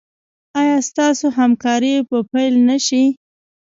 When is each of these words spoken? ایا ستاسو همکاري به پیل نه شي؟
ایا 0.59 0.77
ستاسو 0.89 1.27
همکاري 1.39 1.93
به 2.09 2.19
پیل 2.31 2.53
نه 2.69 2.77
شي؟ 2.85 3.03